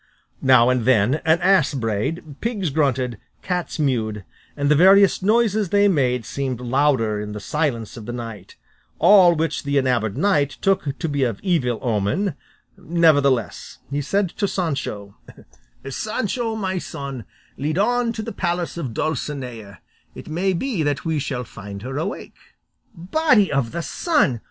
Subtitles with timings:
[0.41, 4.25] Now and then an ass brayed, pigs grunted, cats mewed,
[4.57, 8.55] and the various noises they made seemed louder in the silence of the night;
[8.97, 12.33] all which the enamoured knight took to be of evil omen;
[12.75, 15.17] nevertheless he said to Sancho,
[15.87, 17.23] "Sancho, my son,
[17.57, 19.81] lead on to the palace of Dulcinea,
[20.15, 22.33] it may be that we shall find her awake."
[22.95, 24.39] "Body of the sun!